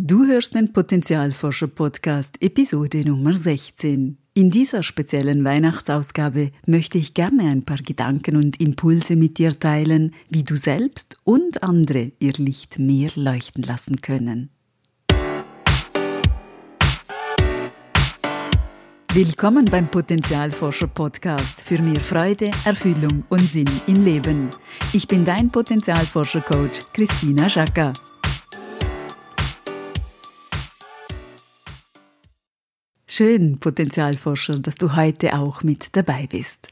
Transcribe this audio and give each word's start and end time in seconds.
Du 0.00 0.24
hörst 0.26 0.54
den 0.54 0.72
Potenzialforscher 0.72 1.66
Podcast 1.66 2.40
Episode 2.40 2.98
Nummer 3.04 3.32
16. 3.32 4.16
In 4.32 4.48
dieser 4.48 4.84
speziellen 4.84 5.42
Weihnachtsausgabe 5.42 6.52
möchte 6.66 6.98
ich 6.98 7.14
gerne 7.14 7.50
ein 7.50 7.64
paar 7.64 7.78
Gedanken 7.78 8.36
und 8.36 8.60
Impulse 8.60 9.16
mit 9.16 9.38
dir 9.38 9.58
teilen, 9.58 10.14
wie 10.30 10.44
du 10.44 10.56
selbst 10.56 11.16
und 11.24 11.64
andere 11.64 12.12
ihr 12.20 12.34
Licht 12.34 12.78
mehr 12.78 13.10
leuchten 13.16 13.64
lassen 13.64 14.00
können. 14.00 14.50
Willkommen 19.12 19.64
beim 19.64 19.90
Potenzialforscher 19.90 20.86
Podcast 20.86 21.60
für 21.60 21.82
mehr 21.82 22.00
Freude, 22.00 22.52
Erfüllung 22.64 23.24
und 23.30 23.42
Sinn 23.42 23.68
im 23.88 24.04
Leben. 24.04 24.50
Ich 24.92 25.08
bin 25.08 25.24
dein 25.24 25.50
Potenzialforscher 25.50 26.42
Coach 26.42 26.82
Christina 26.92 27.48
Schacker. 27.48 27.92
Schön, 33.18 33.58
Potenzialforscher, 33.58 34.60
dass 34.60 34.76
du 34.76 34.94
heute 34.94 35.36
auch 35.36 35.64
mit 35.64 35.96
dabei 35.96 36.28
bist. 36.28 36.68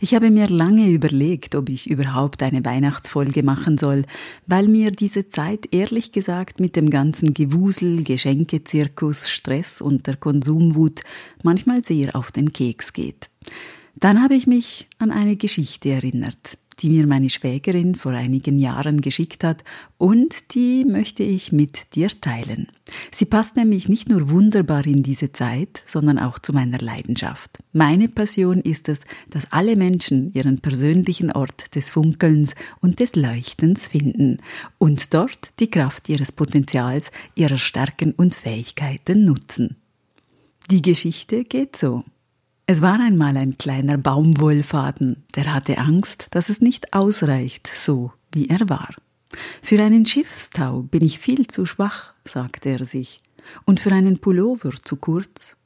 Ich 0.00 0.12
habe 0.12 0.32
mir 0.32 0.48
lange 0.48 0.88
überlegt, 0.88 1.54
ob 1.54 1.68
ich 1.68 1.88
überhaupt 1.88 2.42
eine 2.42 2.64
Weihnachtsfolge 2.64 3.44
machen 3.44 3.78
soll, 3.78 4.02
weil 4.48 4.66
mir 4.66 4.90
diese 4.90 5.28
Zeit 5.28 5.72
ehrlich 5.72 6.10
gesagt 6.10 6.58
mit 6.58 6.74
dem 6.74 6.90
ganzen 6.90 7.32
Gewusel, 7.32 8.02
Geschenkezirkus, 8.02 9.30
Stress 9.30 9.80
und 9.80 10.08
der 10.08 10.16
Konsumwut 10.16 11.02
manchmal 11.44 11.84
sehr 11.84 12.16
auf 12.16 12.32
den 12.32 12.52
Keks 12.52 12.92
geht. 12.92 13.30
Dann 13.94 14.20
habe 14.20 14.34
ich 14.34 14.48
mich 14.48 14.88
an 14.98 15.12
eine 15.12 15.36
Geschichte 15.36 15.90
erinnert 15.90 16.58
die 16.80 16.90
mir 16.90 17.06
meine 17.06 17.30
Schwägerin 17.30 17.94
vor 17.94 18.12
einigen 18.12 18.58
Jahren 18.58 19.00
geschickt 19.00 19.44
hat 19.44 19.64
und 19.98 20.54
die 20.54 20.84
möchte 20.84 21.22
ich 21.22 21.52
mit 21.52 21.94
dir 21.94 22.08
teilen. 22.08 22.68
Sie 23.10 23.24
passt 23.24 23.56
nämlich 23.56 23.88
nicht 23.88 24.08
nur 24.08 24.30
wunderbar 24.30 24.86
in 24.86 25.02
diese 25.02 25.32
Zeit, 25.32 25.82
sondern 25.86 26.18
auch 26.18 26.38
zu 26.38 26.52
meiner 26.52 26.78
Leidenschaft. 26.78 27.58
Meine 27.72 28.08
Passion 28.08 28.60
ist 28.60 28.88
es, 28.88 29.00
dass 29.30 29.50
alle 29.52 29.76
Menschen 29.76 30.32
ihren 30.32 30.60
persönlichen 30.60 31.32
Ort 31.32 31.74
des 31.74 31.90
Funkelns 31.90 32.54
und 32.80 33.00
des 33.00 33.16
Leuchtens 33.16 33.86
finden 33.86 34.36
und 34.78 35.14
dort 35.14 35.50
die 35.60 35.70
Kraft 35.70 36.08
ihres 36.08 36.32
Potenzials, 36.32 37.10
ihrer 37.34 37.58
Stärken 37.58 38.12
und 38.12 38.34
Fähigkeiten 38.34 39.24
nutzen. 39.24 39.76
Die 40.70 40.82
Geschichte 40.82 41.44
geht 41.44 41.76
so. 41.76 42.04
Es 42.66 42.80
war 42.80 42.98
einmal 42.98 43.36
ein 43.36 43.58
kleiner 43.58 43.98
Baumwollfaden, 43.98 45.24
der 45.36 45.52
hatte 45.52 45.76
Angst, 45.76 46.28
dass 46.30 46.48
es 46.48 46.62
nicht 46.62 46.94
ausreicht, 46.94 47.66
so 47.66 48.12
wie 48.32 48.48
er 48.48 48.70
war. 48.70 48.88
Für 49.60 49.82
einen 49.82 50.06
Schiffstau 50.06 50.80
bin 50.80 51.04
ich 51.04 51.18
viel 51.18 51.46
zu 51.46 51.66
schwach, 51.66 52.14
sagte 52.24 52.70
er 52.70 52.86
sich, 52.86 53.20
und 53.66 53.80
für 53.80 53.92
einen 53.92 54.18
Pullover 54.18 54.70
zu 54.82 54.96
kurz. 54.96 55.58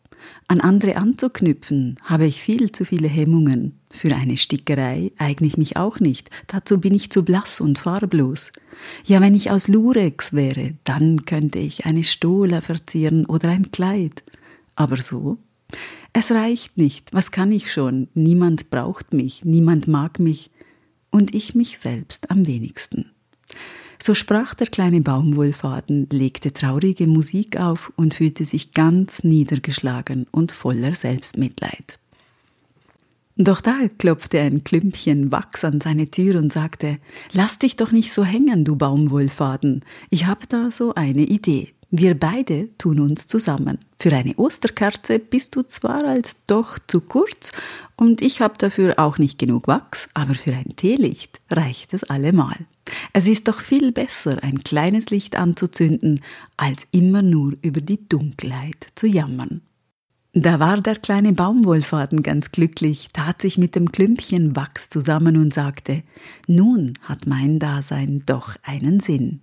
An 0.48 0.60
andere 0.60 0.96
anzuknüpfen 0.96 2.00
habe 2.02 2.26
ich 2.26 2.42
viel 2.42 2.72
zu 2.72 2.84
viele 2.84 3.06
Hemmungen. 3.06 3.78
Für 3.92 4.16
eine 4.16 4.36
Stickerei 4.36 5.12
eigne 5.18 5.46
ich 5.46 5.56
mich 5.56 5.76
auch 5.76 6.00
nicht, 6.00 6.30
dazu 6.48 6.80
bin 6.80 6.94
ich 6.94 7.12
zu 7.12 7.24
blass 7.24 7.60
und 7.60 7.78
farblos. 7.78 8.50
Ja, 9.04 9.20
wenn 9.20 9.36
ich 9.36 9.52
aus 9.52 9.68
Lurex 9.68 10.32
wäre, 10.32 10.74
dann 10.82 11.24
könnte 11.26 11.60
ich 11.60 11.86
eine 11.86 12.02
Stola 12.02 12.60
verzieren 12.60 13.24
oder 13.24 13.50
ein 13.50 13.70
Kleid. 13.70 14.24
Aber 14.74 14.96
so 14.96 15.38
es 16.12 16.30
reicht 16.30 16.76
nicht, 16.76 17.12
was 17.12 17.30
kann 17.30 17.52
ich 17.52 17.72
schon? 17.72 18.08
Niemand 18.14 18.70
braucht 18.70 19.12
mich, 19.12 19.44
niemand 19.44 19.88
mag 19.88 20.18
mich 20.18 20.50
und 21.10 21.34
ich 21.34 21.54
mich 21.54 21.78
selbst 21.78 22.30
am 22.30 22.46
wenigsten. 22.46 23.12
So 24.00 24.14
sprach 24.14 24.54
der 24.54 24.68
kleine 24.68 25.00
Baumwollfaden, 25.00 26.08
legte 26.12 26.52
traurige 26.52 27.06
Musik 27.06 27.58
auf 27.58 27.92
und 27.96 28.14
fühlte 28.14 28.44
sich 28.44 28.72
ganz 28.72 29.24
niedergeschlagen 29.24 30.26
und 30.30 30.52
voller 30.52 30.94
Selbstmitleid. 30.94 31.98
Doch 33.36 33.60
da 33.60 33.76
klopfte 33.98 34.40
ein 34.40 34.64
Klümpchen 34.64 35.30
Wachs 35.30 35.64
an 35.64 35.80
seine 35.80 36.10
Tür 36.10 36.36
und 36.36 36.52
sagte, 36.52 36.98
Lass 37.32 37.58
dich 37.58 37.76
doch 37.76 37.92
nicht 37.92 38.12
so 38.12 38.24
hängen, 38.24 38.64
du 38.64 38.76
Baumwollfaden, 38.76 39.84
ich 40.10 40.26
hab 40.26 40.48
da 40.48 40.70
so 40.70 40.94
eine 40.94 41.22
Idee. 41.22 41.72
Wir 41.90 42.18
beide 42.18 42.68
tun 42.76 43.00
uns 43.00 43.28
zusammen. 43.28 43.78
Für 43.98 44.14
eine 44.14 44.34
Osterkerze 44.36 45.18
bist 45.18 45.56
du 45.56 45.62
zwar 45.62 46.04
als 46.04 46.36
doch 46.46 46.78
zu 46.86 47.00
kurz 47.00 47.50
und 47.96 48.20
ich 48.20 48.42
habe 48.42 48.58
dafür 48.58 48.98
auch 48.98 49.16
nicht 49.16 49.38
genug 49.38 49.68
Wachs, 49.68 50.06
aber 50.12 50.34
für 50.34 50.52
ein 50.52 50.76
Teelicht 50.76 51.40
reicht 51.50 51.94
es 51.94 52.04
allemal. 52.04 52.66
Es 53.14 53.26
ist 53.26 53.48
doch 53.48 53.60
viel 53.60 53.92
besser, 53.92 54.42
ein 54.42 54.58
kleines 54.58 55.08
Licht 55.08 55.36
anzuzünden, 55.36 56.20
als 56.58 56.86
immer 56.90 57.22
nur 57.22 57.54
über 57.62 57.80
die 57.80 58.06
Dunkelheit 58.06 58.88
zu 58.94 59.06
jammern. 59.06 59.62
Da 60.34 60.60
war 60.60 60.82
der 60.82 60.96
kleine 60.96 61.32
Baumwollfaden 61.32 62.22
ganz 62.22 62.52
glücklich, 62.52 63.08
tat 63.14 63.40
sich 63.40 63.56
mit 63.56 63.74
dem 63.74 63.90
Klümpchen 63.90 64.54
Wachs 64.54 64.90
zusammen 64.90 65.38
und 65.38 65.54
sagte, 65.54 66.02
nun 66.46 66.92
hat 67.02 67.26
mein 67.26 67.58
Dasein 67.58 68.22
doch 68.26 68.56
einen 68.62 69.00
Sinn. 69.00 69.40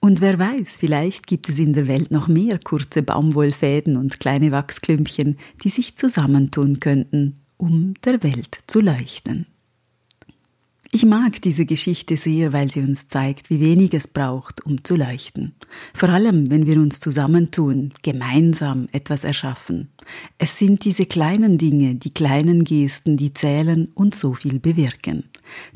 Und 0.00 0.20
wer 0.20 0.38
weiß, 0.38 0.76
vielleicht 0.76 1.26
gibt 1.26 1.48
es 1.48 1.58
in 1.58 1.72
der 1.72 1.88
Welt 1.88 2.10
noch 2.10 2.28
mehr 2.28 2.58
kurze 2.58 3.02
Baumwollfäden 3.02 3.96
und 3.96 4.20
kleine 4.20 4.52
Wachsklümpchen, 4.52 5.38
die 5.62 5.70
sich 5.70 5.96
zusammentun 5.96 6.80
könnten, 6.80 7.34
um 7.56 7.94
der 8.04 8.22
Welt 8.22 8.58
zu 8.66 8.80
leuchten. 8.80 9.46
Ich 10.92 11.04
mag 11.04 11.40
diese 11.42 11.66
Geschichte 11.66 12.16
sehr, 12.16 12.52
weil 12.52 12.68
sie 12.68 12.80
uns 12.80 13.06
zeigt, 13.06 13.48
wie 13.48 13.60
wenig 13.60 13.94
es 13.94 14.08
braucht, 14.08 14.66
um 14.66 14.82
zu 14.82 14.96
leuchten. 14.96 15.54
Vor 15.94 16.08
allem, 16.08 16.50
wenn 16.50 16.66
wir 16.66 16.80
uns 16.80 16.98
zusammentun, 16.98 17.92
gemeinsam 18.02 18.88
etwas 18.90 19.22
erschaffen. 19.22 19.90
Es 20.36 20.58
sind 20.58 20.84
diese 20.84 21.06
kleinen 21.06 21.58
Dinge, 21.58 21.94
die 21.94 22.12
kleinen 22.12 22.64
Gesten, 22.64 23.16
die 23.16 23.32
zählen 23.32 23.86
und 23.94 24.16
so 24.16 24.34
viel 24.34 24.58
bewirken. 24.58 25.24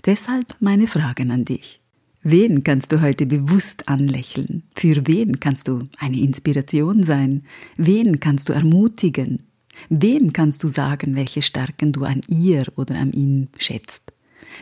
Deshalb 0.05 0.56
meine 0.59 0.88
Fragen 0.88 1.31
an 1.31 1.44
dich. 1.44 1.84
Wen 2.27 2.65
kannst 2.65 2.91
du 2.91 3.03
heute 3.03 3.27
bewusst 3.27 3.87
anlächeln? 3.87 4.62
Für 4.75 5.07
wen 5.07 5.41
kannst 5.41 5.69
du 5.69 5.89
eine 5.99 6.19
Inspiration 6.19 7.05
sein? 7.05 7.43
Wen 7.77 8.19
kannst 8.19 8.49
du 8.49 8.55
ermutigen? 8.55 9.43
Wem 9.91 10.33
kannst 10.33 10.65
du 10.65 10.69
sagen, 10.69 11.17
welche 11.17 11.43
Stärken 11.43 11.93
du 11.93 12.05
an 12.05 12.23
ihr 12.27 12.65
oder 12.77 12.95
an 12.95 13.12
ihm 13.12 13.49
schätzt? 13.59 14.15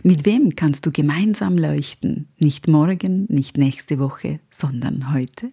Mit 0.03 0.27
wem 0.27 0.57
kannst 0.57 0.87
du 0.87 0.91
gemeinsam 0.91 1.57
leuchten? 1.57 2.27
Nicht 2.37 2.67
morgen, 2.67 3.27
nicht 3.29 3.57
nächste 3.57 4.01
Woche, 4.01 4.41
sondern 4.51 5.15
heute? 5.15 5.53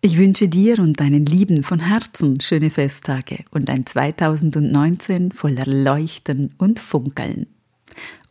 Ich 0.00 0.16
wünsche 0.16 0.48
dir 0.48 0.78
und 0.78 1.00
deinen 1.00 1.26
Lieben 1.26 1.64
von 1.64 1.80
Herzen 1.80 2.40
schöne 2.40 2.70
Festtage 2.70 3.44
und 3.50 3.68
ein 3.68 3.84
2019 3.84 5.32
voller 5.32 5.66
Leuchten 5.66 6.54
und 6.56 6.78
Funkeln. 6.78 7.46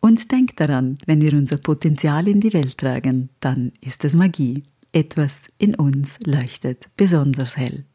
Und 0.01 0.31
denk 0.31 0.55
daran, 0.55 0.97
wenn 1.05 1.21
wir 1.21 1.33
unser 1.33 1.57
Potenzial 1.57 2.27
in 2.27 2.39
die 2.39 2.53
Welt 2.53 2.77
tragen, 2.77 3.29
dann 3.39 3.71
ist 3.81 4.05
es 4.05 4.15
Magie. 4.15 4.63
Etwas 4.91 5.43
in 5.57 5.75
uns 5.75 6.19
leuchtet 6.25 6.89
besonders 6.97 7.57
hell. 7.57 7.85